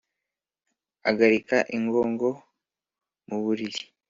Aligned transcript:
agarika 1.09 1.57
ingogo 1.75 2.29
mu 3.27 3.37
buiriri 3.41 3.81